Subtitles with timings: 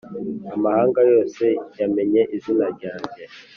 [0.55, 1.45] amahanga yose
[1.79, 3.23] yamenye izina ryanjye.